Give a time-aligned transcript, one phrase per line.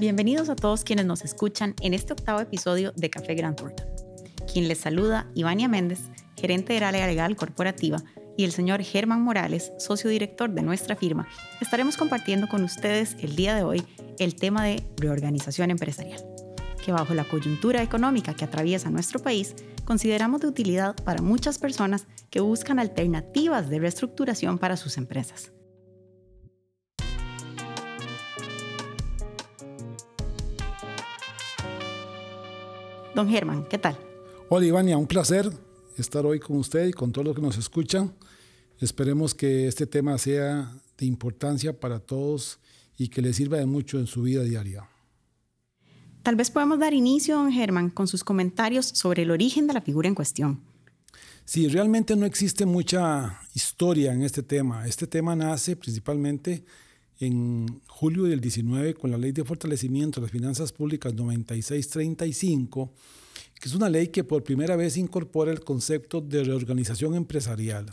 [0.00, 3.86] Bienvenidos a todos quienes nos escuchan en este octavo episodio de Café Grand Thornton.
[4.52, 7.98] Quien les saluda, Ivania Méndez, gerente de área legal corporativa,
[8.36, 11.28] y el señor Germán Morales, socio director de nuestra firma,
[11.60, 13.84] estaremos compartiendo con ustedes el día de hoy
[14.18, 16.26] el tema de reorganización empresarial,
[16.84, 19.54] que bajo la coyuntura económica que atraviesa nuestro país,
[19.84, 25.52] consideramos de utilidad para muchas personas que buscan alternativas de reestructuración para sus empresas.
[33.14, 33.96] Don Germán, ¿qué tal?
[34.48, 35.48] Hola Ivania, un placer
[35.96, 38.12] estar hoy con usted y con todos los que nos escuchan.
[38.80, 42.58] Esperemos que este tema sea de importancia para todos
[42.98, 44.88] y que le sirva de mucho en su vida diaria.
[46.24, 49.80] Tal vez podemos dar inicio, don Germán, con sus comentarios sobre el origen de la
[49.80, 50.62] figura en cuestión.
[51.44, 54.88] Sí, realmente no existe mucha historia en este tema.
[54.88, 56.64] Este tema nace principalmente
[57.20, 62.92] en julio del 19 con la Ley de Fortalecimiento de las Finanzas Públicas 9635,
[63.60, 67.86] que es una ley que por primera vez incorpora el concepto de reorganización empresarial.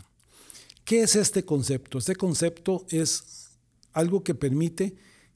[0.84, 1.98] ¿Qué es este concepto?
[1.98, 3.50] Este concepto es
[3.92, 4.94] algo que permite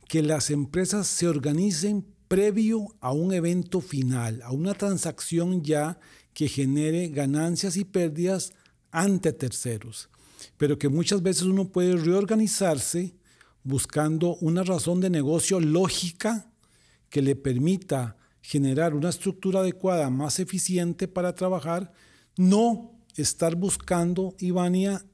[0.09, 5.99] que las empresas se organicen previo a un evento final, a una transacción ya
[6.35, 8.53] que genere ganancias y pérdidas
[8.91, 10.09] ante terceros,
[10.57, 13.16] pero que muchas veces uno puede reorganizarse
[13.67, 16.53] buscando una razón de negocio lógica
[17.11, 21.93] que le permita generar una estructura adecuada, más eficiente para trabajar,
[22.37, 25.05] no estar buscando, Ivania,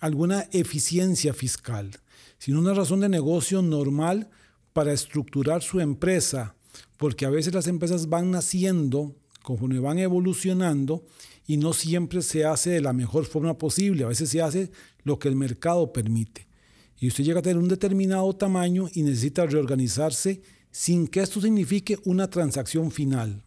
[0.00, 1.92] alguna eficiencia fiscal,
[2.38, 4.28] sino una razón de negocio normal
[4.72, 6.56] para estructurar su empresa,
[6.96, 9.14] porque a veces las empresas van naciendo
[9.44, 11.04] conforme van evolucionando
[11.46, 14.72] y no siempre se hace de la mejor forma posible, a veces se hace
[15.04, 16.48] lo que el mercado permite
[17.04, 21.98] y usted llega a tener un determinado tamaño y necesita reorganizarse sin que esto signifique
[22.06, 23.44] una transacción final.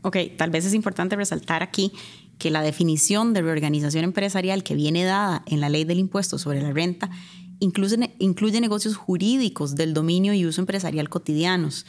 [0.00, 1.92] Ok, tal vez es importante resaltar aquí
[2.38, 6.62] que la definición de reorganización empresarial que viene dada en la ley del impuesto sobre
[6.62, 7.10] la renta
[7.58, 11.84] incluye, incluye negocios jurídicos del dominio y uso empresarial cotidianos,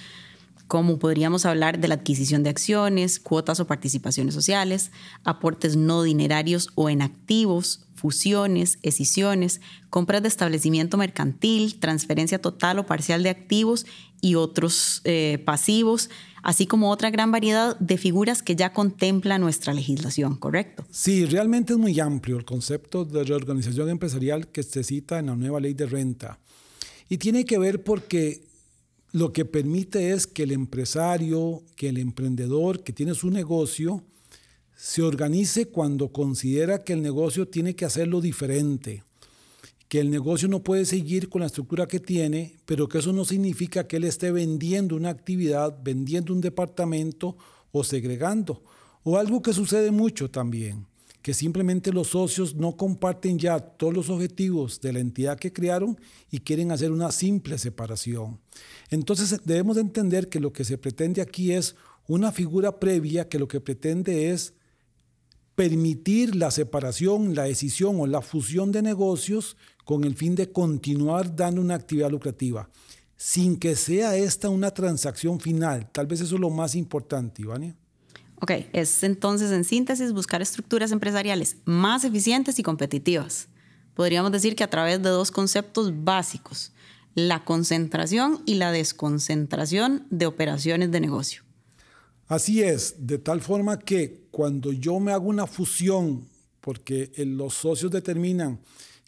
[0.67, 4.91] como podríamos hablar de la adquisición de acciones, cuotas o participaciones sociales,
[5.23, 12.85] aportes no dinerarios o en activos, fusiones, escisiones, compras de establecimiento mercantil, transferencia total o
[12.87, 13.85] parcial de activos
[14.21, 16.09] y otros eh, pasivos,
[16.41, 20.83] así como otra gran variedad de figuras que ya contempla nuestra legislación, ¿correcto?
[20.89, 25.35] Sí, realmente es muy amplio el concepto de reorganización empresarial que se cita en la
[25.35, 26.39] nueva ley de renta.
[27.07, 28.47] Y tiene que ver porque
[29.11, 34.03] lo que permite es que el empresario, que el emprendedor que tiene su negocio,
[34.81, 39.03] se organice cuando considera que el negocio tiene que hacerlo diferente,
[39.87, 43.23] que el negocio no puede seguir con la estructura que tiene, pero que eso no
[43.23, 47.37] significa que él esté vendiendo una actividad, vendiendo un departamento
[47.71, 48.63] o segregando.
[49.03, 50.87] O algo que sucede mucho también,
[51.21, 55.99] que simplemente los socios no comparten ya todos los objetivos de la entidad que crearon
[56.31, 58.39] y quieren hacer una simple separación.
[58.89, 61.75] Entonces debemos entender que lo que se pretende aquí es
[62.07, 64.55] una figura previa que lo que pretende es
[65.61, 71.35] permitir la separación, la decisión o la fusión de negocios con el fin de continuar
[71.35, 72.67] dando una actividad lucrativa,
[73.15, 75.87] sin que sea esta una transacción final.
[75.91, 77.75] Tal vez eso es lo más importante, Ivania.
[78.41, 83.47] Ok, es entonces en síntesis buscar estructuras empresariales más eficientes y competitivas.
[83.93, 86.73] Podríamos decir que a través de dos conceptos básicos,
[87.13, 91.43] la concentración y la desconcentración de operaciones de negocio.
[92.27, 96.25] Así es, de tal forma que cuando yo me hago una fusión,
[96.61, 98.59] porque los socios determinan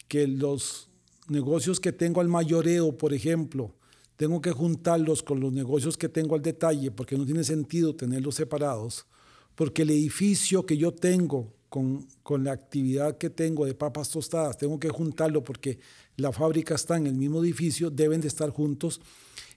[0.06, 0.88] que los
[1.28, 3.74] negocios que tengo al mayoreo, por ejemplo,
[4.16, 8.36] tengo que juntarlos con los negocios que tengo al detalle, porque no tiene sentido tenerlos
[8.36, 9.06] separados,
[9.54, 14.58] porque el edificio que yo tengo con, con, la actividad que tengo de papas tostadas,
[14.58, 15.78] tengo que juntarlo porque
[16.16, 19.00] la fábrica está en el mismo edificio, deben de estar juntos.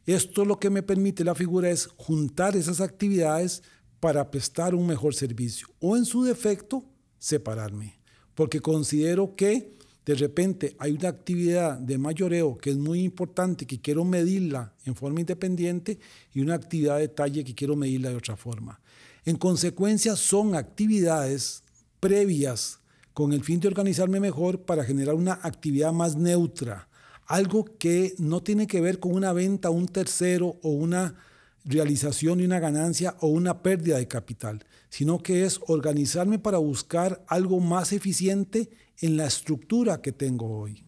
[0.08, 3.62] Esto lo que me permite la figura es juntar esas actividades
[4.00, 6.86] para prestar un mejor servicio o en su defecto
[7.18, 8.00] separarme,
[8.36, 13.82] porque considero que de repente hay una actividad de mayoreo que es muy importante, que
[13.82, 16.00] quiero medirla en forma independiente
[16.34, 18.80] y una actividad de talle que quiero medirla de otra forma.
[19.26, 21.62] En consecuencia, son actividades
[22.00, 22.80] previas
[23.14, 26.88] con el fin de organizarme mejor para generar una actividad más neutra,
[27.26, 31.16] algo que no tiene que ver con una venta a un tercero o una
[31.68, 37.24] realización de una ganancia o una pérdida de capital, sino que es organizarme para buscar
[37.28, 38.70] algo más eficiente
[39.00, 40.84] en la estructura que tengo hoy.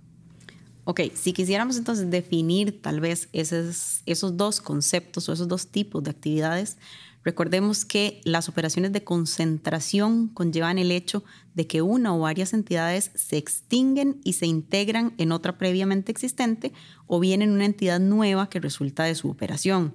[0.85, 6.01] Ok, si quisiéramos entonces definir tal vez esos, esos dos conceptos o esos dos tipos
[6.01, 6.77] de actividades,
[7.23, 11.23] recordemos que las operaciones de concentración conllevan el hecho
[11.53, 16.73] de que una o varias entidades se extinguen y se integran en otra previamente existente
[17.05, 19.93] o bien en una entidad nueva que resulta de su operación.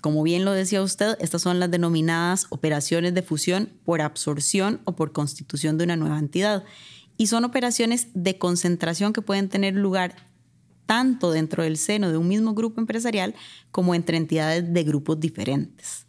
[0.00, 4.96] Como bien lo decía usted, estas son las denominadas operaciones de fusión por absorción o
[4.96, 6.64] por constitución de una nueva entidad
[7.16, 10.16] y son operaciones de concentración que pueden tener lugar
[10.86, 13.34] tanto dentro del seno de un mismo grupo empresarial
[13.70, 16.06] como entre entidades de grupos diferentes.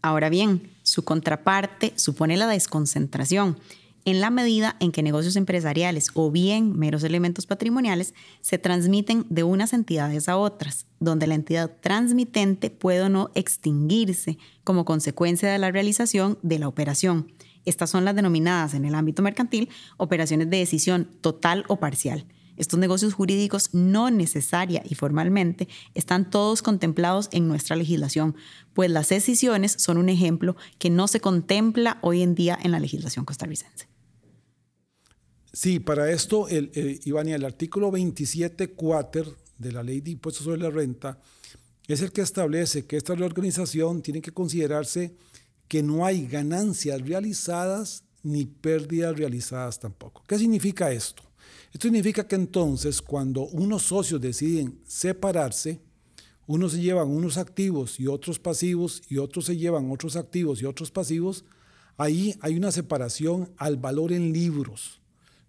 [0.00, 3.58] Ahora bien, su contraparte supone la desconcentración,
[4.04, 9.42] en la medida en que negocios empresariales o bien meros elementos patrimoniales se transmiten de
[9.42, 15.58] unas entidades a otras, donde la entidad transmitente puede o no extinguirse como consecuencia de
[15.58, 17.32] la realización de la operación
[17.64, 22.26] estas son las denominadas en el ámbito mercantil operaciones de decisión total o parcial.
[22.56, 28.36] Estos negocios jurídicos no necesaria y formalmente están todos contemplados en nuestra legislación,
[28.74, 32.78] pues las decisiones son un ejemplo que no se contempla hoy en día en la
[32.78, 33.93] legislación costarricense.
[35.54, 39.24] Sí, para esto, el, el, el artículo 27 cuater
[39.56, 41.20] de la Ley de Impuestos sobre la Renta
[41.86, 45.14] es el que establece que esta reorganización tiene que considerarse
[45.68, 50.24] que no hay ganancias realizadas ni pérdidas realizadas tampoco.
[50.26, 51.22] ¿Qué significa esto?
[51.72, 55.78] Esto significa que entonces cuando unos socios deciden separarse,
[56.48, 60.64] unos se llevan unos activos y otros pasivos y otros se llevan otros activos y
[60.64, 61.44] otros pasivos,
[61.96, 65.03] ahí hay una separación al valor en libros.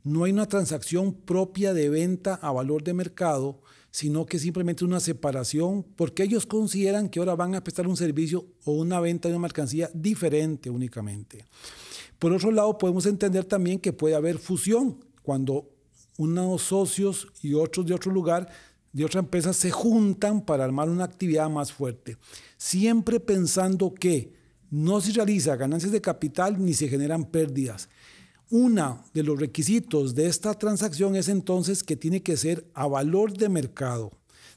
[0.05, 4.99] No hay una transacción propia de venta a valor de mercado, sino que simplemente una
[4.99, 9.33] separación, porque ellos consideran que ahora van a prestar un servicio o una venta de
[9.33, 11.45] una mercancía diferente únicamente.
[12.19, 15.71] Por otro lado, podemos entender también que puede haber fusión, cuando
[16.19, 18.47] unos socios y otros de otro lugar,
[18.93, 22.17] de otra empresa, se juntan para armar una actividad más fuerte,
[22.57, 24.33] siempre pensando que
[24.69, 27.89] no se realiza ganancias de capital ni se generan pérdidas.
[28.49, 33.33] Uno de los requisitos de esta transacción es entonces que tiene que ser a valor
[33.33, 34.11] de mercado,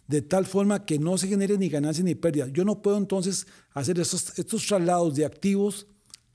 [0.07, 2.49] de tal forma que no se genere ni ganancia ni pérdida.
[2.49, 5.87] Yo no puedo entonces hacer estos, estos traslados de activos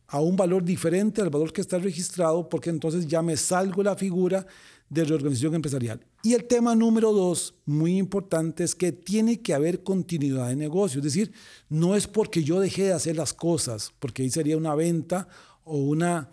[0.08, 3.96] a un valor diferente al valor que está registrado, porque entonces ya me salgo la
[3.96, 4.46] figura
[4.90, 6.06] de reorganización empresarial.
[6.22, 11.00] Y el tema número dos, muy importante, es que tiene que haber continuidad de negocio.
[11.00, 11.34] Es decir,
[11.68, 15.28] no es porque yo dejé de hacer las cosas, porque ahí sería una venta
[15.64, 16.30] o una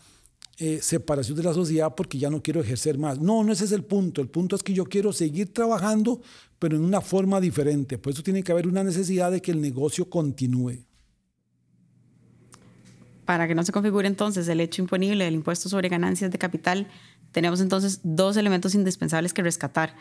[0.62, 3.18] eh, separación de la sociedad porque ya no quiero ejercer más.
[3.18, 4.20] No, no ese es el punto.
[4.20, 6.20] El punto es que yo quiero seguir trabajando,
[6.58, 7.96] pero en una forma diferente.
[7.96, 10.84] Por eso tiene que haber una necesidad de que el negocio continúe.
[13.24, 16.88] Para que no se configure entonces el hecho imponible del impuesto sobre ganancias de capital,
[17.32, 19.96] tenemos entonces dos elementos indispensables que rescatar,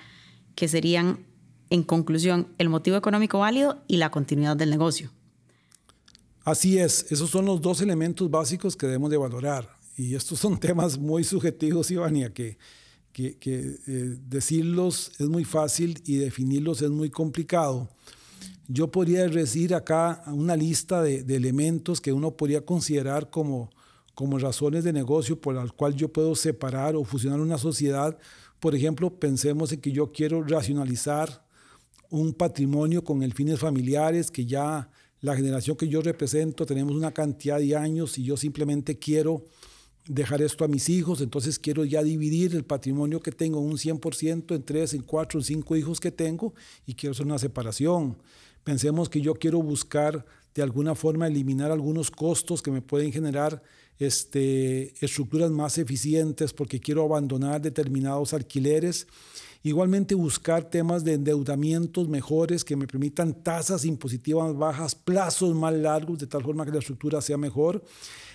[0.56, 1.26] que serían,
[1.70, 5.10] en conclusión, el motivo económico válido y la continuidad del negocio.
[6.44, 10.58] Así es, esos son los dos elementos básicos que debemos de valorar y estos son
[10.58, 12.58] temas muy subjetivos, Ivania, que,
[13.12, 17.90] que, que eh, decirlos es muy fácil y definirlos es muy complicado.
[18.70, 23.72] Yo podría decir acá una lista de, de, elementos que uno podría considerar como,
[24.16, 28.18] como razones de negocio por las cuales yo puedo separar o fusionar una sociedad.
[28.62, 31.46] Por ejemplo, pensemos en que yo quiero racionalizar
[32.10, 37.12] un patrimonio con el fines familiares, que ya la generación que yo represento tenemos una
[37.12, 39.44] cantidad de años y yo simplemente quiero
[40.10, 44.56] dejar esto a mis hijos, entonces quiero ya dividir el patrimonio que tengo un 100%
[44.56, 46.54] en tres, en cuatro, en cinco hijos que tengo
[46.88, 48.18] y quiero hacer una separación.
[48.64, 50.26] Pensemos que yo quiero buscar
[50.60, 53.64] de alguna forma eliminar algunos costos que me pueden generar
[53.98, 59.08] este, estructuras más eficientes porque quiero abandonar determinados alquileres.
[59.64, 66.20] Igualmente buscar temas de endeudamientos mejores que me permitan tasas impositivas bajas, plazos más largos,
[66.20, 67.82] de tal forma que la estructura sea mejor.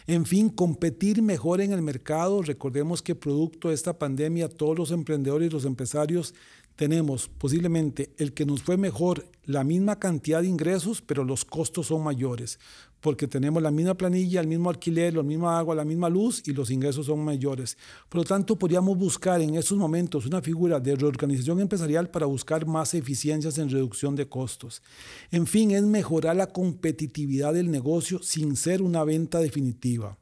[0.07, 2.43] En fin, competir mejor en el mercado.
[2.43, 6.35] Recordemos que producto de esta pandemia, todos los emprendedores y los empresarios
[6.77, 11.87] tenemos posiblemente el que nos fue mejor la misma cantidad de ingresos, pero los costos
[11.89, 12.59] son mayores,
[13.01, 16.53] porque tenemos la misma planilla, el mismo alquiler, la misma agua, la misma luz y
[16.53, 17.77] los ingresos son mayores.
[18.09, 22.67] Por lo tanto, podríamos buscar en estos momentos una figura de reorganización empresarial para buscar
[22.67, 24.83] más eficiencias en reducción de costos.
[25.31, 30.19] En fin, es mejorar la competitividad del negocio sin ser una venta definitiva.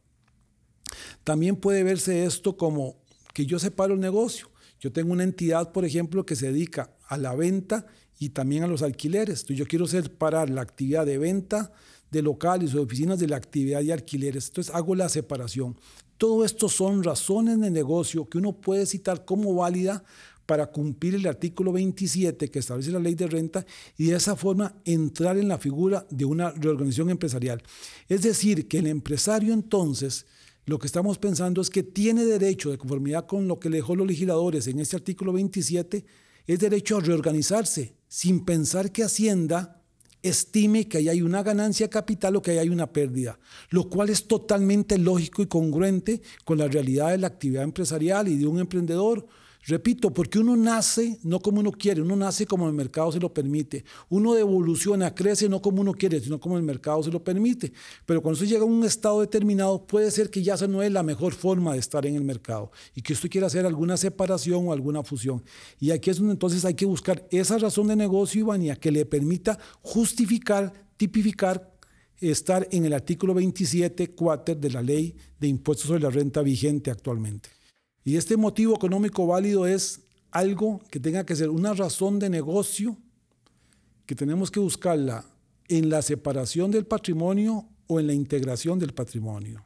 [1.25, 2.97] También puede verse esto como
[3.33, 4.52] que yo separo el negocio
[4.83, 7.87] yo tengo una entidad, por ejemplo, que se dedica a la venta
[8.19, 9.43] y también a los alquileres.
[9.43, 11.73] Entonces yo quiero separar la actividad de venta
[12.11, 14.49] de locales o oficinas de la actividad de alquileres.
[14.49, 15.77] Entonces hago la separación.
[16.19, 20.03] Todo esto son razones de negocio que uno puede citar como válida
[20.47, 23.65] para cumplir el artículo 27 que establece la ley de renta
[23.97, 27.63] y de esa forma entrar en la figura de una reorganización empresarial.
[28.09, 30.27] Es decir, que el empresario entonces
[30.65, 34.07] lo que estamos pensando es que tiene derecho, de conformidad con lo que dejó los
[34.07, 36.05] legisladores en este artículo 27,
[36.47, 39.83] es derecho a reorganizarse sin pensar que Hacienda
[40.23, 43.39] estime que ahí hay una ganancia capital o que ahí hay una pérdida,
[43.71, 48.37] lo cual es totalmente lógico y congruente con la realidad de la actividad empresarial y
[48.37, 49.27] de un emprendedor
[49.65, 53.33] Repito, porque uno nace no como uno quiere, uno nace como el mercado se lo
[53.33, 53.85] permite.
[54.09, 57.73] Uno evoluciona, crece no como uno quiere, sino como el mercado se lo permite.
[58.05, 60.91] Pero cuando usted llega a un estado determinado, puede ser que ya esa no es
[60.91, 64.67] la mejor forma de estar en el mercado y que usted quiera hacer alguna separación
[64.67, 65.45] o alguna fusión.
[65.79, 69.07] Y aquí es donde entonces hay que buscar esa razón de negocio, Ivania, que le
[69.07, 71.73] permita justificar, tipificar
[72.21, 76.91] estar en el artículo 27, cuáter de la ley de impuestos sobre la renta vigente
[76.91, 77.62] actualmente.
[78.05, 82.97] Y este motivo económico válido es algo que tenga que ser una razón de negocio
[84.07, 85.25] que tenemos que buscarla
[85.69, 89.65] en la separación del patrimonio o en la integración del patrimonio.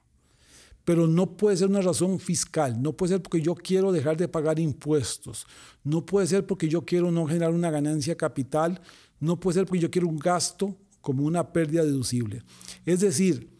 [0.84, 4.28] Pero no puede ser una razón fiscal, no puede ser porque yo quiero dejar de
[4.28, 5.46] pagar impuestos,
[5.82, 8.80] no puede ser porque yo quiero no generar una ganancia capital,
[9.18, 12.42] no puede ser porque yo quiero un gasto como una pérdida deducible.
[12.84, 13.55] Es decir,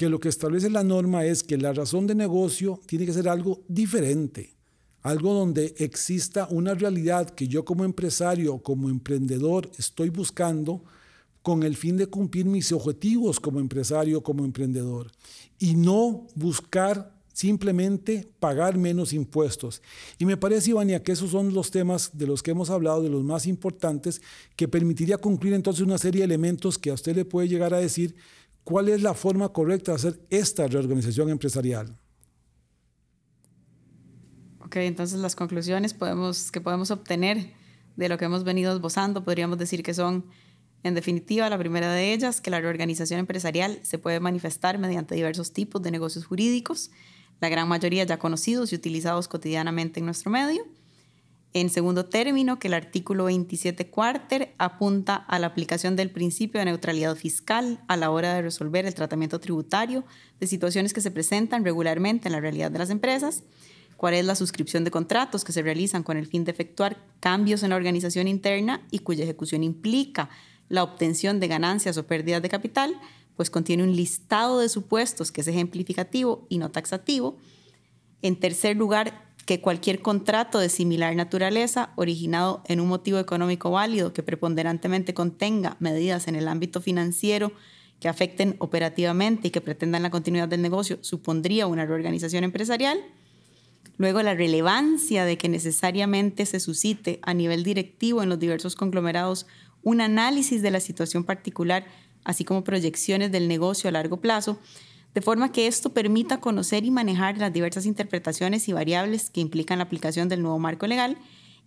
[0.00, 3.28] que lo que establece la norma es que la razón de negocio tiene que ser
[3.28, 4.54] algo diferente,
[5.02, 10.82] algo donde exista una realidad que yo como empresario, como emprendedor estoy buscando
[11.42, 15.12] con el fin de cumplir mis objetivos como empresario, como emprendedor,
[15.58, 19.82] y no buscar simplemente pagar menos impuestos.
[20.18, 23.10] Y me parece, Ivania, que esos son los temas de los que hemos hablado, de
[23.10, 24.22] los más importantes,
[24.56, 27.78] que permitiría concluir entonces una serie de elementos que a usted le puede llegar a
[27.78, 28.16] decir
[28.64, 31.96] ¿Cuál es la forma correcta de hacer esta reorganización empresarial?
[34.64, 37.52] Ok, entonces las conclusiones podemos, que podemos obtener
[37.96, 40.26] de lo que hemos venido esbozando podríamos decir que son,
[40.84, 45.52] en definitiva, la primera de ellas, que la reorganización empresarial se puede manifestar mediante diversos
[45.52, 46.90] tipos de negocios jurídicos,
[47.40, 50.64] la gran mayoría ya conocidos y utilizados cotidianamente en nuestro medio
[51.52, 56.66] en segundo término, que el artículo 27 cuarter apunta a la aplicación del principio de
[56.66, 60.04] neutralidad fiscal a la hora de resolver el tratamiento tributario
[60.38, 63.42] de situaciones que se presentan regularmente en la realidad de las empresas.
[63.96, 67.64] Cuál es la suscripción de contratos que se realizan con el fin de efectuar cambios
[67.64, 70.30] en la organización interna y cuya ejecución implica
[70.68, 72.94] la obtención de ganancias o pérdidas de capital,
[73.34, 77.38] pues contiene un listado de supuestos que es ejemplificativo y no taxativo.
[78.22, 84.12] En tercer lugar, que cualquier contrato de similar naturaleza originado en un motivo económico válido
[84.12, 87.52] que preponderantemente contenga medidas en el ámbito financiero
[88.00, 92.98] que afecten operativamente y que pretendan la continuidad del negocio supondría una reorganización empresarial.
[93.98, 99.46] Luego, la relevancia de que necesariamente se suscite a nivel directivo en los diversos conglomerados
[99.82, 101.86] un análisis de la situación particular,
[102.24, 104.58] así como proyecciones del negocio a largo plazo,
[105.14, 109.78] de forma que esto permita conocer y manejar las diversas interpretaciones y variables que implican
[109.78, 111.18] la aplicación del nuevo marco legal.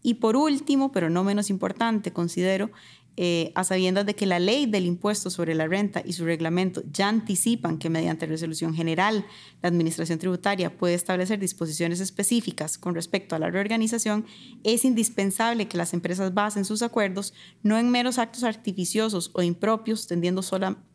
[0.01, 2.71] Y por último, pero no menos importante, considero,
[3.15, 6.81] eh, a sabiendas de que la ley del impuesto sobre la renta y su reglamento
[6.91, 9.23] ya anticipan que mediante resolución general
[9.61, 14.25] la Administración Tributaria puede establecer disposiciones específicas con respecto a la reorganización,
[14.63, 20.07] es indispensable que las empresas basen sus acuerdos no en meros actos artificiosos o impropios,
[20.07, 20.41] tendiendo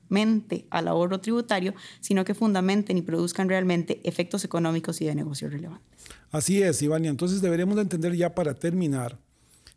[0.09, 5.53] solamente al ahorro tributario, sino que fundamenten y produzcan realmente efectos económicos y de negocios
[5.53, 5.87] relevantes.
[6.31, 7.11] Así es, Ivania.
[7.11, 9.19] Entonces deberemos de entender ya para terminar,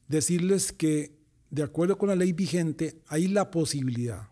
[0.07, 1.15] decirles que
[1.50, 4.29] de acuerdo con la ley vigente hay la posibilidad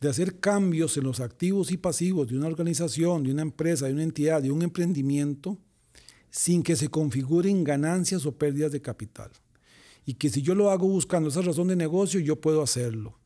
[0.00, 3.94] de hacer cambios en los activos y pasivos de una organización, de una empresa, de
[3.94, 5.58] una entidad, de un emprendimiento,
[6.30, 9.30] sin que se configuren ganancias o pérdidas de capital.
[10.04, 13.18] Y que si yo lo hago buscando esa razón de negocio, yo puedo hacerlo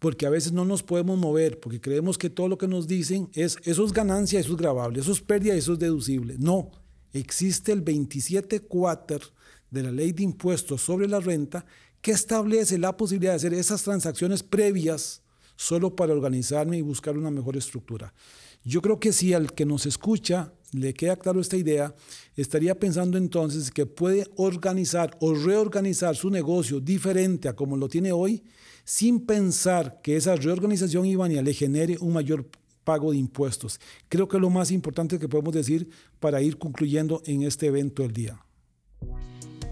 [0.00, 3.28] porque a veces no nos podemos mover, porque creemos que todo lo que nos dicen
[3.34, 6.36] es eso es ganancia, eso es grabable, eso es pérdida, eso es deducible.
[6.38, 6.70] No,
[7.12, 9.20] existe el 27 cuater
[9.70, 11.66] de la ley de impuestos sobre la renta
[12.00, 15.22] que establece la posibilidad de hacer esas transacciones previas
[15.54, 18.14] solo para organizarme y buscar una mejor estructura.
[18.64, 21.94] Yo creo que si al que nos escucha le queda claro esta idea,
[22.36, 28.12] estaría pensando entonces que puede organizar o reorganizar su negocio diferente a como lo tiene
[28.12, 28.42] hoy
[28.84, 32.48] sin pensar que esa reorganización Ivania le genere un mayor
[32.84, 33.80] pago de impuestos.
[34.08, 38.02] Creo que es lo más importante que podemos decir para ir concluyendo en este evento
[38.02, 38.40] del día.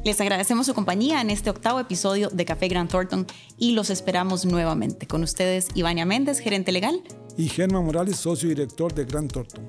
[0.05, 3.27] Les agradecemos su compañía en este octavo episodio de Café Grant Thornton
[3.59, 5.07] y los esperamos nuevamente.
[5.07, 7.03] Con ustedes, Ivania Méndez, gerente legal.
[7.37, 9.67] Y Germán Morales, socio director de Grant Thornton.